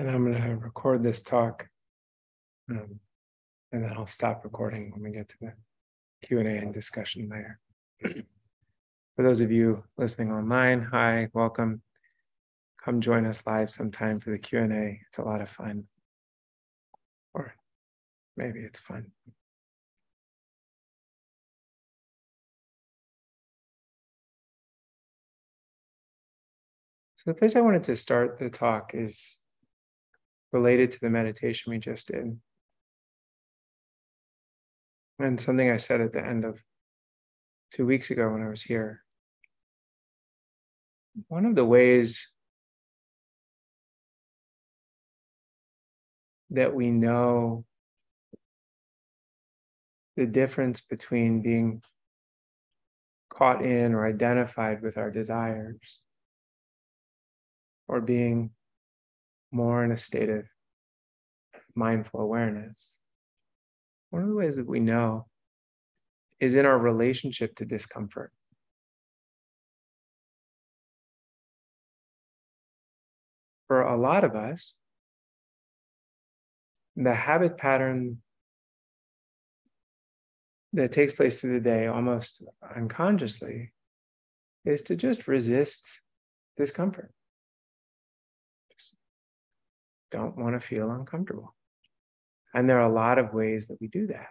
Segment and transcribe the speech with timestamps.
[0.00, 1.68] And I'm going to record this talk,
[2.70, 3.00] um,
[3.70, 5.52] and then I'll stop recording when we get to the
[6.22, 7.60] Q and A and discussion later.
[9.16, 11.82] For those of you listening online, hi, welcome.
[12.82, 15.00] Come join us live sometime for the Q and A.
[15.06, 15.84] It's a lot of fun,
[17.34, 17.52] or
[18.38, 19.12] maybe it's fun.
[27.16, 29.39] So the place I wanted to start the talk is
[30.52, 32.38] related to the meditation we just did.
[35.18, 36.62] And something I said at the end of
[37.72, 39.02] two weeks ago when I was here.
[41.28, 42.32] One of the ways
[46.50, 47.64] that we know
[50.16, 51.82] the difference between being
[53.28, 56.00] caught in or identified with our desires
[57.88, 58.50] or being
[59.50, 60.44] more in a state of
[61.74, 62.98] mindful awareness.
[64.10, 65.26] One of the ways that we know
[66.38, 68.32] is in our relationship to discomfort.
[73.68, 74.74] For a lot of us,
[76.96, 78.18] the habit pattern
[80.72, 82.42] that takes place through the day almost
[82.76, 83.72] unconsciously
[84.64, 85.88] is to just resist
[86.56, 87.12] discomfort
[90.10, 91.54] don't want to feel uncomfortable.
[92.54, 94.26] And there are a lot of ways that we do that.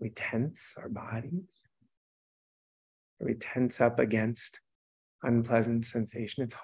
[0.00, 1.66] We tense our bodies,
[3.20, 4.60] we tense up against
[5.22, 6.42] unpleasant sensation.
[6.42, 6.56] It's,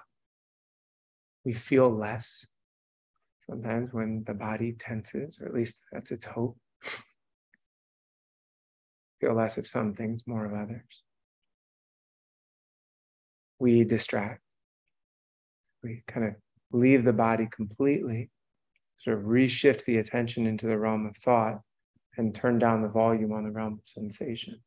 [1.45, 2.45] we feel less
[3.49, 6.57] sometimes when the body tenses, or at least that's its hope.
[9.21, 11.03] Feel less of some things, more of others.
[13.57, 14.41] We distract.
[15.83, 16.35] We kind of
[16.71, 18.29] leave the body completely,
[18.97, 21.61] sort of reshift the attention into the realm of thought
[22.17, 24.59] and turn down the volume on the realm of sensation.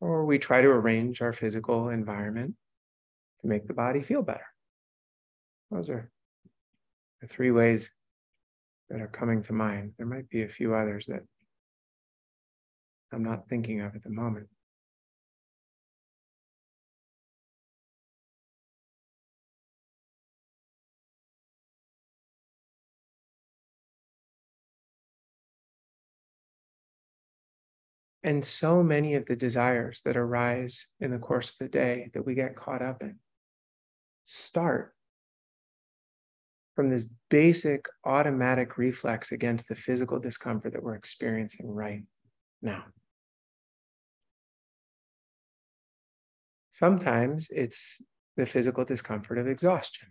[0.00, 2.54] Or we try to arrange our physical environment
[3.42, 4.46] to make the body feel better.
[5.70, 6.10] Those are
[7.20, 7.90] the three ways
[8.88, 9.92] that are coming to mind.
[9.98, 11.22] There might be a few others that
[13.12, 14.48] I'm not thinking of at the moment.
[28.22, 32.24] And so many of the desires that arise in the course of the day that
[32.24, 33.16] we get caught up in
[34.24, 34.94] start
[36.76, 42.02] from this basic automatic reflex against the physical discomfort that we're experiencing right
[42.62, 42.84] now.
[46.70, 48.00] Sometimes it's
[48.36, 50.08] the physical discomfort of exhaustion.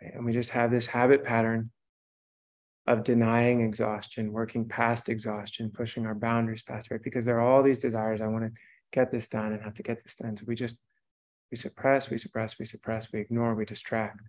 [0.00, 1.70] And we just have this habit pattern
[2.86, 7.02] of denying exhaustion, working past exhaustion, pushing our boundaries past, right?
[7.02, 8.20] Because there are all these desires.
[8.20, 8.52] I want to
[8.92, 10.36] get this done and have to get this done.
[10.36, 10.78] So we just,
[11.50, 14.20] we suppress, we suppress, we suppress, we ignore, we distract.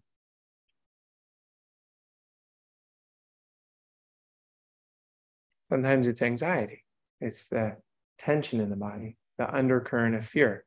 [5.69, 6.84] Sometimes it's anxiety,
[7.19, 7.75] it's the
[8.18, 10.63] tension in the body, the undercurrent of fear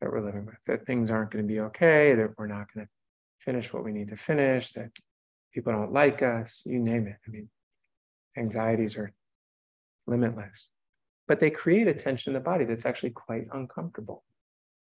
[0.00, 2.86] that we're living with, that things aren't going to be okay, that we're not going
[2.86, 2.90] to
[3.38, 4.90] finish what we need to finish, that
[5.52, 7.16] people don't like us, you name it.
[7.26, 7.48] I mean,
[8.36, 9.12] anxieties are
[10.06, 10.68] limitless,
[11.28, 14.24] but they create a tension in the body that's actually quite uncomfortable.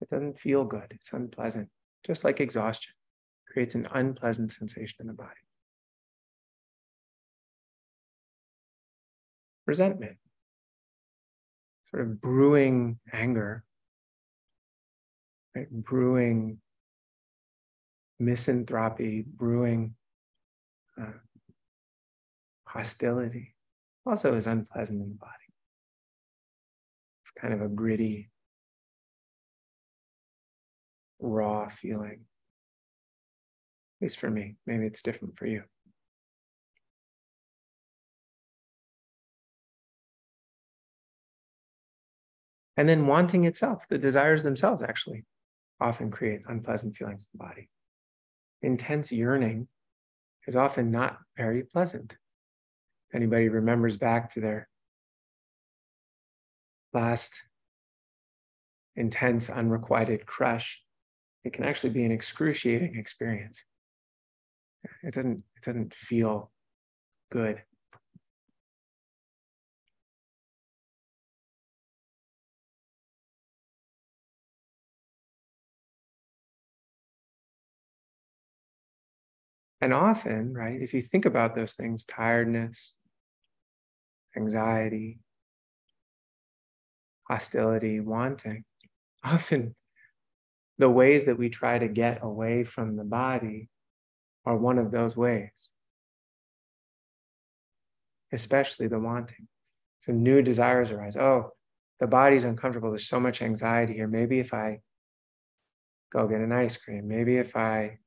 [0.01, 1.69] It doesn't feel good, it's unpleasant,
[2.05, 2.93] just like exhaustion
[3.51, 5.29] creates an unpleasant sensation in the body.
[9.67, 10.17] Resentment,
[11.89, 13.63] sort of brewing anger,
[15.55, 15.69] right?
[15.69, 16.57] brewing
[18.21, 19.95] misanthropy, brewing
[20.99, 21.05] uh,
[22.65, 23.55] hostility
[24.05, 25.31] also is unpleasant in the body.
[27.23, 28.31] It's kind of a gritty,
[31.19, 32.25] raw feeling.
[34.01, 34.55] At least for me.
[34.65, 35.63] Maybe it's different for you.
[42.77, 45.25] And then wanting itself, the desires themselves actually
[45.79, 47.69] often create unpleasant feelings in the body.
[48.63, 49.67] Intense yearning
[50.47, 52.17] is often not very pleasant.
[53.13, 54.67] Anybody remembers back to their
[56.93, 57.41] last
[58.95, 60.81] intense, unrequited crush,
[61.43, 63.63] it can actually be an excruciating experience.
[65.03, 66.51] It doesn't, it doesn't feel
[67.31, 67.61] good.
[79.81, 82.93] And often, right, if you think about those things tiredness,
[84.37, 85.19] anxiety,
[87.27, 88.63] hostility, wanting
[89.23, 89.75] often
[90.77, 93.69] the ways that we try to get away from the body
[94.45, 95.51] are one of those ways,
[98.31, 99.47] especially the wanting.
[99.99, 101.15] So new desires arise.
[101.15, 101.51] Oh,
[101.99, 102.89] the body's uncomfortable.
[102.89, 104.07] There's so much anxiety here.
[104.07, 104.79] Maybe if I
[106.11, 107.99] go get an ice cream, maybe if I,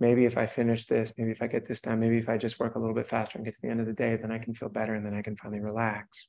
[0.00, 2.60] maybe if I finish this, maybe if I get this done, maybe if I just
[2.60, 4.38] work a little bit faster and get to the end of the day, then I
[4.38, 6.28] can feel better and then I can finally relax.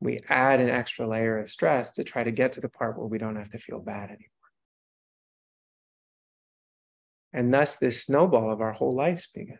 [0.00, 3.06] We add an extra layer of stress to try to get to the part where
[3.06, 4.28] we don't have to feel bad anymore.
[7.32, 9.58] And thus, this snowball of our whole lives begin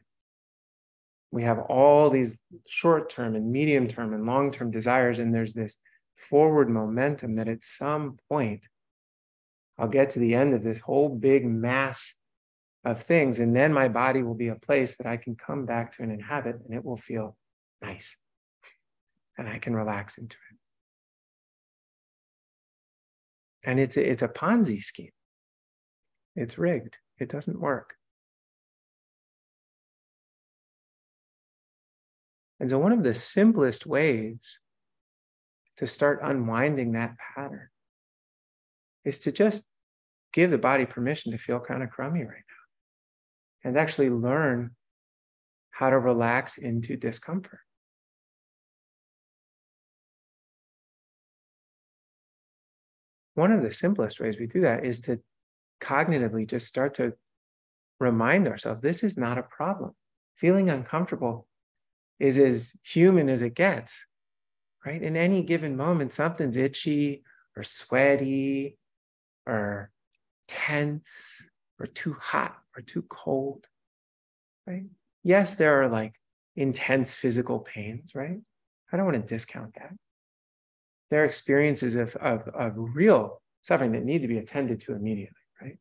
[1.33, 2.39] we have all these
[2.69, 5.79] short term and medium term and long term desires, and there's this
[6.17, 8.69] forward momentum that at some point
[9.79, 12.15] I'll get to the end of this whole big mass
[12.85, 15.93] of things, and then my body will be a place that I can come back
[15.93, 17.37] to and inhabit, and it will feel
[17.81, 18.17] nice,
[19.39, 20.59] and I can relax into it.
[23.65, 25.13] And it's a, it's a Ponzi scheme.
[26.35, 26.99] It's rigged.
[27.21, 27.95] It doesn't work.
[32.59, 34.59] And so, one of the simplest ways
[35.77, 37.69] to start unwinding that pattern
[39.05, 39.65] is to just
[40.33, 42.52] give the body permission to feel kind of crummy right now
[43.65, 44.73] and actually learn
[45.71, 47.61] how to relax into discomfort.
[53.35, 55.21] One of the simplest ways we do that is to
[55.81, 57.15] cognitively just start to
[57.99, 59.93] remind ourselves this is not a problem.
[60.37, 61.47] Feeling uncomfortable
[62.21, 64.07] is as human as it gets,
[64.85, 65.03] right?
[65.03, 67.23] In any given moment, something's itchy
[67.57, 68.77] or sweaty
[69.47, 69.91] or
[70.47, 71.49] tense
[71.81, 73.67] or too hot or too cold,
[74.67, 74.85] right?
[75.23, 76.15] Yes, there are like
[76.57, 78.39] intense physical pains, right?
[78.93, 79.93] I don't want to discount that.
[81.11, 85.37] There are experiences of, of, of real suffering that need to be attended to immediately,
[85.61, 85.79] right?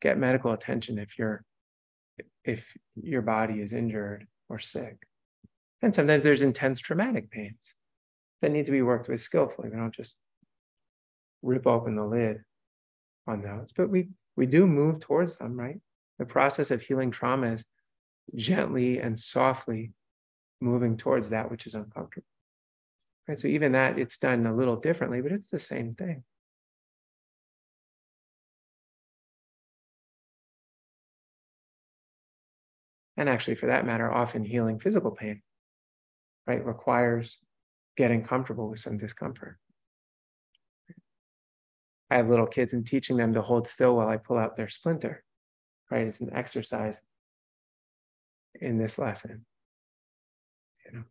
[0.00, 1.42] Get medical attention if you're
[2.44, 4.96] if your body is injured or sick.
[5.82, 7.74] And sometimes there's intense traumatic pains
[8.40, 9.68] that need to be worked with skillfully.
[9.68, 10.14] We don't just
[11.42, 12.42] rip open the lid
[13.26, 15.80] on those, but we we do move towards them, right?
[16.18, 17.64] The process of healing trauma is
[18.34, 19.92] gently and softly
[20.60, 22.26] moving towards that which is uncomfortable.
[23.28, 23.38] Right.
[23.38, 26.22] So even that it's done a little differently, but it's the same thing.
[33.16, 35.42] And actually, for that matter, often healing physical pain
[36.46, 37.38] right, requires
[37.96, 39.58] getting comfortable with some discomfort.
[42.10, 44.68] I have little kids and teaching them to hold still while I pull out their
[44.68, 45.24] splinter,
[45.90, 46.06] right?
[46.06, 47.00] It's an exercise
[48.60, 49.44] in this lesson.
[50.84, 51.04] You know,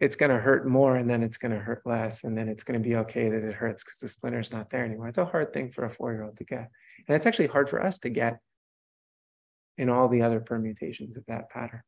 [0.00, 2.24] it's going to hurt more and then it's going to hurt less.
[2.24, 4.70] And then it's going to be okay that it hurts because the splinter is not
[4.70, 5.08] there anymore.
[5.08, 6.70] It's a hard thing for a four year old to get.
[7.06, 8.40] And it's actually hard for us to get
[9.78, 11.82] in all the other permutations of that pattern.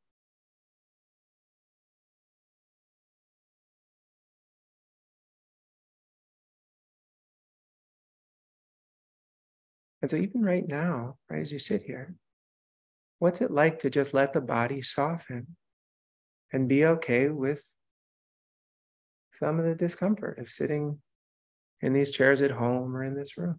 [10.00, 12.14] And so, even right now, right as you sit here,
[13.18, 15.56] what's it like to just let the body soften
[16.52, 17.64] and be okay with
[19.32, 20.98] some of the discomfort of sitting
[21.80, 23.58] in these chairs at home or in this room?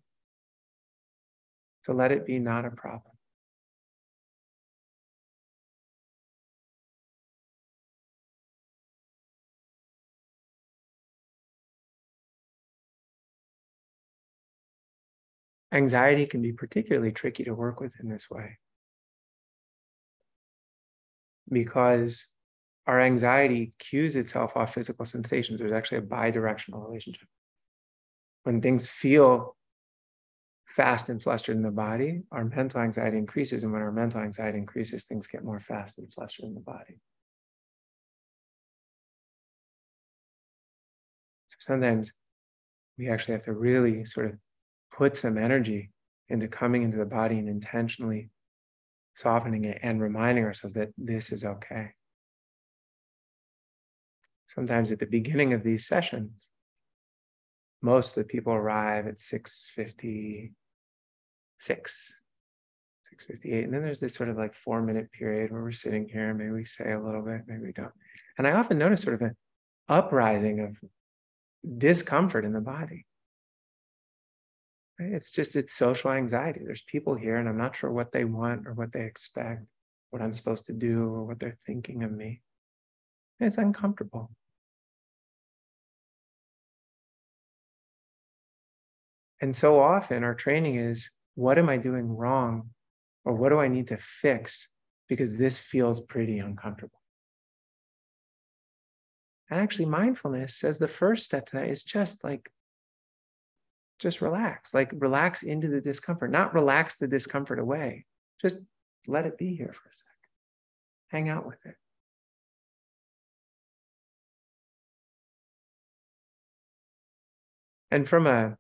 [1.86, 3.14] To let it be not a problem.
[15.72, 18.58] Anxiety can be particularly tricky to work with in this way
[21.52, 22.26] because
[22.88, 25.60] our anxiety cues itself off physical sensations.
[25.60, 27.28] There's actually a bi directional relationship.
[28.44, 29.56] When things feel
[30.66, 33.64] fast and flustered in the body, our mental anxiety increases.
[33.64, 37.00] And when our mental anxiety increases, things get more fast and flustered in the body.
[41.50, 42.12] So sometimes
[42.98, 44.34] we actually have to really sort of
[45.00, 45.92] put some energy
[46.28, 48.30] into coming into the body and intentionally
[49.16, 51.92] softening it and reminding ourselves that this is okay.
[54.48, 56.50] Sometimes at the beginning of these sessions,
[57.82, 62.22] most of the people arrive at 656,
[63.10, 63.64] 658.
[63.64, 66.52] And then there's this sort of like four minute period where we're sitting here, maybe
[66.52, 67.94] we say a little bit, maybe we don't.
[68.38, 69.38] And I often notice sort of an
[69.88, 70.76] uprising of
[71.78, 73.06] discomfort in the body
[75.00, 76.62] It's just it's social anxiety.
[76.66, 79.64] There's people here, and I'm not sure what they want or what they expect,
[80.10, 82.42] what I'm supposed to do, or what they're thinking of me.
[83.40, 84.30] It's uncomfortable.
[89.42, 92.72] And so often our training is what am I doing wrong?
[93.24, 94.70] Or what do I need to fix?
[95.08, 97.00] Because this feels pretty uncomfortable.
[99.50, 102.52] And actually, mindfulness says the first step to that is just like,
[104.00, 108.06] just relax, like relax into the discomfort, not relax the discomfort away.
[108.42, 108.60] Just
[109.08, 110.06] let it be here for a sec.
[111.10, 111.76] Hang out with it.
[117.92, 118.58] And from a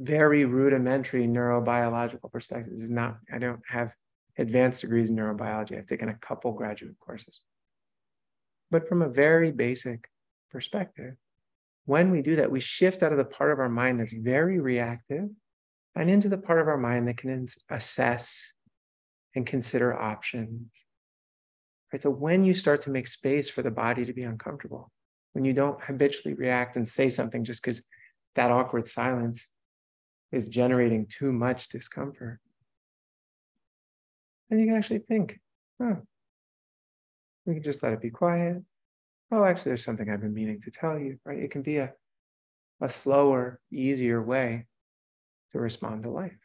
[0.00, 2.72] very rudimentary neurobiological perspective.
[2.72, 3.92] This is not, I don't have
[4.38, 5.76] advanced degrees in neurobiology.
[5.76, 7.40] I've taken a couple graduate courses.
[8.70, 10.08] But from a very basic
[10.50, 11.16] perspective,
[11.90, 14.60] when we do that, we shift out of the part of our mind that's very
[14.60, 15.28] reactive
[15.96, 18.54] and into the part of our mind that can assess
[19.34, 20.70] and consider options.
[21.92, 22.00] Right?
[22.00, 24.92] So when you start to make space for the body to be uncomfortable,
[25.32, 27.82] when you don't habitually react and say something just because
[28.36, 29.48] that awkward silence
[30.30, 32.38] is generating too much discomfort.
[34.48, 35.40] And you can actually think,
[35.82, 35.96] oh,
[37.46, 38.62] we can just let it be quiet.
[39.32, 41.38] Oh, actually, there's something I've been meaning to tell you, right?
[41.38, 41.92] It can be a,
[42.80, 44.66] a slower, easier way
[45.52, 46.38] to respond to life.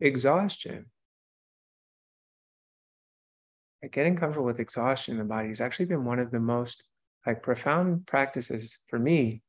[0.00, 0.86] Exhaustion
[3.92, 6.84] getting comfortable with exhaustion in the body has actually been one of the most
[7.26, 9.42] like profound practices for me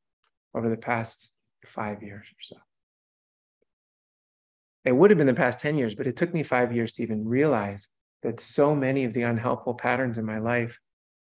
[0.54, 2.56] over the past five years or so.
[4.86, 7.02] It would have been the past 10 years, but it took me five years to
[7.02, 7.88] even realize
[8.22, 10.78] that so many of the unhelpful patterns in my life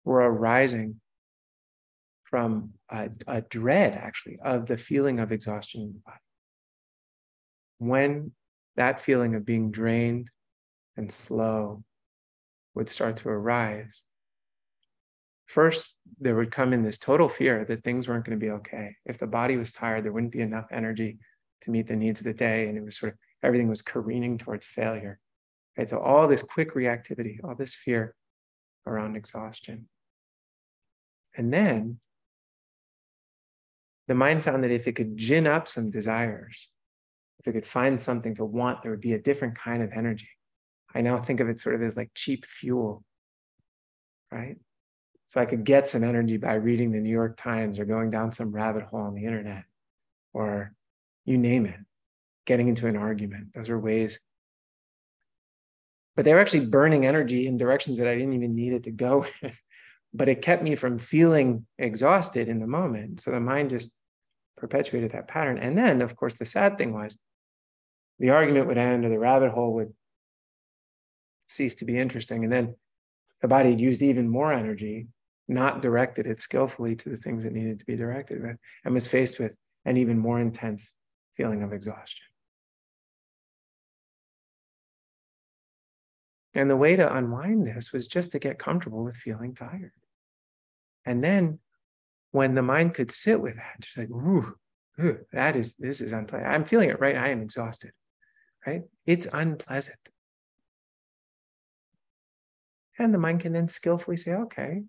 [0.05, 1.01] were arising
[2.23, 6.17] from a, a dread, actually, of the feeling of exhaustion in the body.
[7.79, 8.31] When
[8.77, 10.29] that feeling of being drained
[10.95, 11.83] and slow
[12.73, 14.03] would start to arise,
[15.47, 18.95] first there would come in this total fear that things weren't going to be okay.
[19.05, 21.17] If the body was tired, there wouldn't be enough energy
[21.63, 22.69] to meet the needs of the day.
[22.69, 25.19] And it was sort of everything was careening towards failure.
[25.77, 25.89] Right?
[25.89, 28.15] So all this quick reactivity, all this fear
[28.85, 29.87] around exhaustion.
[31.35, 31.99] And then
[34.07, 36.67] the mind found that if it could gin up some desires,
[37.39, 40.29] if it could find something to want, there would be a different kind of energy.
[40.93, 43.03] I now think of it sort of as like cheap fuel,
[44.31, 44.57] right?
[45.27, 48.33] So I could get some energy by reading the New York Times or going down
[48.33, 49.63] some rabbit hole on the internet
[50.33, 50.73] or
[51.23, 51.79] you name it,
[52.45, 53.49] getting into an argument.
[53.53, 54.19] Those are ways.
[56.15, 58.91] But they were actually burning energy in directions that I didn't even need it to
[58.91, 59.25] go
[60.13, 63.21] but it kept me from feeling exhausted in the moment.
[63.21, 63.89] So the mind just
[64.57, 65.57] perpetuated that pattern.
[65.57, 67.17] And then, of course, the sad thing was
[68.19, 69.93] the argument would end or the rabbit hole would
[71.47, 72.43] cease to be interesting.
[72.43, 72.75] And then
[73.41, 75.07] the body used even more energy,
[75.47, 79.07] not directed it skillfully to the things it needed to be directed with, and was
[79.07, 79.55] faced with
[79.85, 80.91] an even more intense
[81.35, 82.27] feeling of exhaustion.
[86.53, 89.93] And the way to unwind this was just to get comfortable with feeling tired.
[91.05, 91.59] And then
[92.31, 94.55] when the mind could sit with that, just like, ooh,
[95.01, 96.51] ooh that is, this is unpleasant.
[96.51, 97.15] I'm feeling it right.
[97.15, 97.91] I am exhausted,
[98.65, 98.81] right?
[99.05, 99.99] It's unpleasant.
[102.99, 104.83] And the mind can then skillfully say, okay,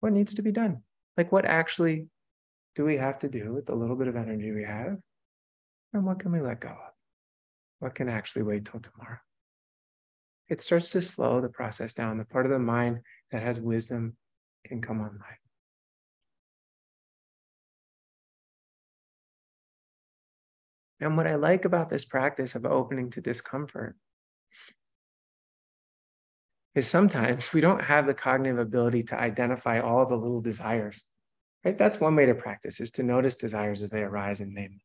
[0.00, 0.82] what needs to be done?
[1.16, 2.08] Like, what actually
[2.74, 4.96] do we have to do with the little bit of energy we have?
[5.92, 6.92] And what can we let go of?
[7.78, 9.18] What can actually wait till tomorrow?
[10.48, 12.18] It starts to slow the process down.
[12.18, 13.00] The part of the mind
[13.32, 14.16] that has wisdom
[14.66, 15.38] can come online.
[21.00, 23.96] And what I like about this practice of opening to discomfort
[26.74, 31.02] is sometimes we don't have the cognitive ability to identify all the little desires.
[31.64, 31.76] Right?
[31.76, 34.80] That's one way to practice is to notice desires as they arise and name them.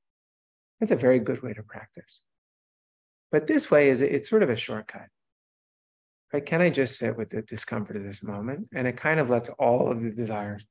[0.80, 2.22] That's a very good way to practice.
[3.32, 5.08] But this way is it's sort of a shortcut.
[6.34, 6.46] Right?
[6.46, 8.68] Can I just sit with the discomfort of this moment?
[8.74, 10.64] And it kind of lets all of the desires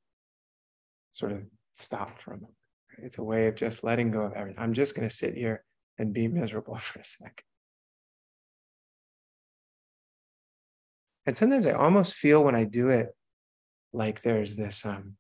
[1.13, 1.43] sort of
[1.75, 2.55] stop for a moment.
[2.99, 4.63] It's a way of just letting go of everything.
[4.63, 5.65] I'm just going to sit here
[5.99, 7.43] and be miserable for a sec.
[11.27, 13.15] And sometimes I almost feel when I do it
[13.93, 15.17] like there's this um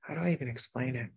[0.00, 1.10] how do I even explain it?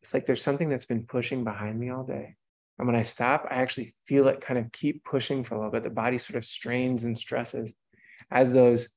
[0.00, 2.36] It's like there's something that's been pushing behind me all day.
[2.80, 5.70] And when I stop, I actually feel it kind of keep pushing for a little
[5.70, 5.82] bit.
[5.82, 7.74] The body sort of strains and stresses
[8.30, 8.88] as those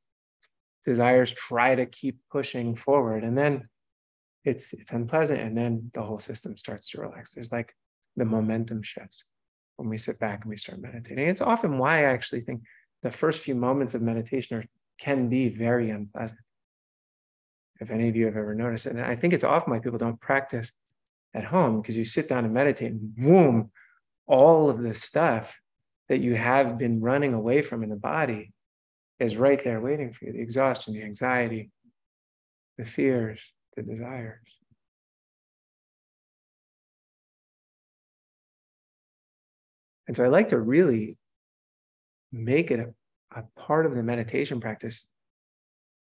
[0.86, 3.26] desires try to keep pushing forward.
[3.26, 3.68] And then
[4.46, 5.42] it's it's unpleasant.
[5.42, 7.34] And then the whole system starts to relax.
[7.34, 7.76] There's like
[8.16, 9.26] the momentum shifts
[9.76, 11.28] when we sit back and we start meditating.
[11.28, 12.62] It's often why I actually think
[13.02, 14.66] the first few moments of meditation are,
[14.98, 16.40] can be very unpleasant.
[17.82, 20.00] If any of you have ever noticed it, and I think it's often why people
[20.00, 20.72] don't practice
[21.34, 23.72] at home because you sit down and meditate and boom,
[24.28, 25.60] all of this stuff
[26.10, 28.54] that you have been running away from in the body
[29.20, 31.72] is right there waiting for you the exhaustion, the anxiety,
[32.78, 33.40] the fears,
[33.76, 34.40] the desires.
[40.08, 41.18] And so I like to really
[42.32, 42.94] make it a,
[43.40, 45.08] a part of the meditation practice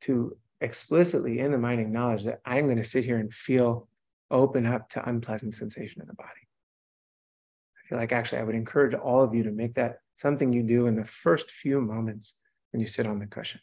[0.03, 3.89] to explicitly in the mind acknowledge that I'm going to sit here and feel
[4.31, 6.31] open up to unpleasant sensation in the body.
[7.77, 10.63] I feel like actually I would encourage all of you to make that something you
[10.63, 12.39] do in the first few moments
[12.73, 13.61] when you sit on the cushion.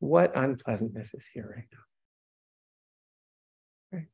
[0.00, 1.78] What unpleasantness is here right now?
[3.98, 4.06] Right?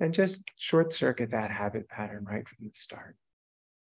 [0.00, 3.16] And just short circuit that habit pattern right from the start.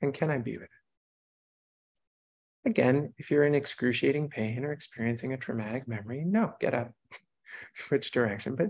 [0.00, 2.70] And can I be with it?
[2.70, 6.92] Again, if you're in excruciating pain or experiencing a traumatic memory, no, get up,
[7.74, 8.54] switch direction.
[8.54, 8.68] But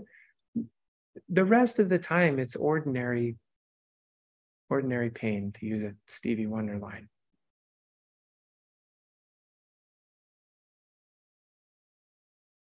[1.29, 3.37] the rest of the time, it's ordinary,
[4.69, 7.09] ordinary pain, to use a Stevie Wonder line.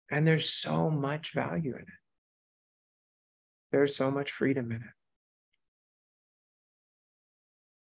[0.09, 1.87] And there's so much value in it.
[3.71, 4.93] There's so much freedom in it.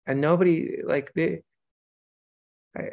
[0.06, 1.40] And nobody, like, the,
[2.76, 2.90] I,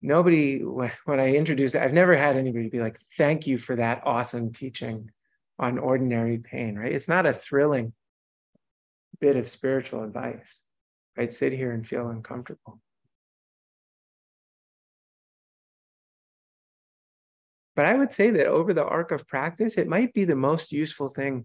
[0.00, 0.58] nobody,
[1.04, 4.52] when I introduced it, I've never had anybody be like, thank you for that awesome
[4.52, 5.10] teaching
[5.62, 6.92] on ordinary pain, right?
[6.92, 7.92] It's not a thrilling
[9.20, 10.60] bit of spiritual advice,
[11.16, 11.32] right?
[11.32, 12.80] Sit here and feel uncomfortable.
[17.76, 20.72] But I would say that over the arc of practice, it might be the most
[20.72, 21.44] useful thing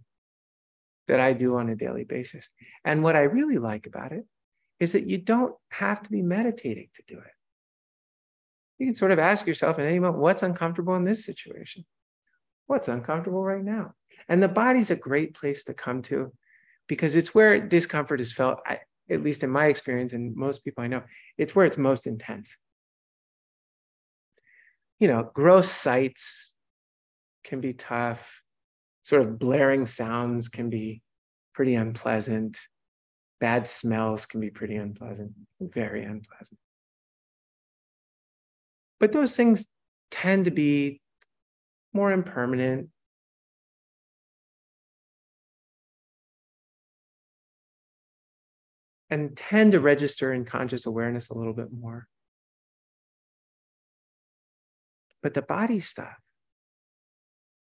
[1.08, 2.50] that I do on a daily basis.
[2.84, 4.26] And what I really like about it
[4.80, 7.32] is that you don't have to be meditating to do it.
[8.80, 11.86] You can sort of ask yourself at any moment, what's uncomfortable in this situation?
[12.68, 13.94] What's uncomfortable right now?
[14.30, 16.34] And the body's a great place to come to
[16.88, 20.84] because it's where discomfort is felt, I, at least in my experience, and most people
[20.84, 21.04] I know,
[21.38, 22.58] it's where it's most intense.
[25.00, 26.56] You know, gross sights
[27.44, 28.44] can be tough,
[29.04, 31.02] sort of blaring sounds can be
[31.54, 32.58] pretty unpleasant,
[33.40, 36.60] bad smells can be pretty unpleasant, very unpleasant.
[39.00, 39.68] But those things
[40.12, 41.02] tend to be
[41.98, 42.90] more impermanent,
[49.10, 52.08] and tend to register in conscious awareness a little bit more.
[55.24, 56.18] But the body stuff,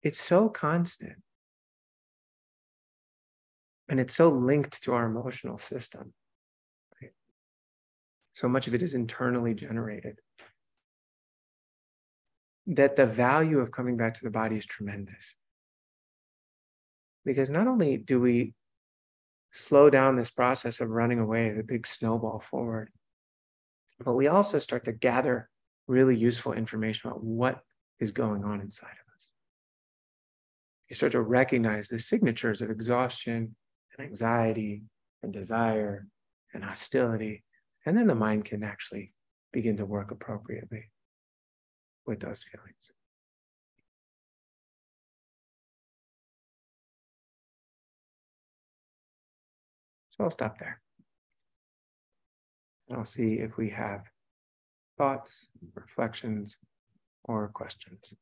[0.03, 1.23] it's so constant.
[3.89, 6.13] And it's so linked to our emotional system.
[7.01, 7.13] Right?
[8.33, 10.19] So much of it is internally generated.
[12.67, 15.37] That the value of coming back to the body is tremendous.
[17.25, 18.55] Because not only do we
[19.53, 22.91] slow down this process of running away, the big snowball forward.
[24.05, 25.49] But we also start to gather
[25.87, 27.61] really useful information about what
[28.01, 29.31] is going on inside of us.
[30.89, 33.57] You start to recognize the signatures of exhaustion
[33.97, 34.83] and anxiety
[35.23, 36.07] and desire
[36.53, 37.45] and hostility.
[37.87, 39.13] And then the mind can actually
[39.53, 40.91] begin to work appropriately
[42.07, 42.77] with those feelings.
[50.11, 50.81] So I'll stop there.
[52.89, 54.03] And I'll see if we have
[54.97, 56.57] thoughts, reflections,
[57.25, 58.15] or questions.